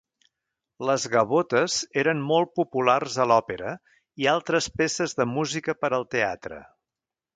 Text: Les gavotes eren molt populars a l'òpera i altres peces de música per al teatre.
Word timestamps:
Les 0.89 1.03
gavotes 1.15 1.75
eren 2.03 2.23
molt 2.31 2.51
populars 2.61 3.17
a 3.25 3.27
l'òpera 3.33 3.75
i 4.25 4.29
altres 4.35 4.69
peces 4.81 5.15
de 5.21 5.29
música 5.35 5.77
per 5.83 5.93
al 5.99 6.09
teatre. 6.17 6.59